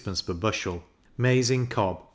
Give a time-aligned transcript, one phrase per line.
[0.25, 0.81] per bushel;
[1.15, 2.07] maize in cob 4d.